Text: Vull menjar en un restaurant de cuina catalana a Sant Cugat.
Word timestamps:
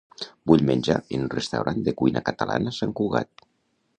Vull 0.51 0.63
menjar 0.69 0.95
en 1.17 1.25
un 1.25 1.29
restaurant 1.33 1.85
de 1.89 1.95
cuina 2.01 2.25
catalana 2.31 2.75
a 2.75 2.79
Sant 2.81 2.97
Cugat. 3.01 3.49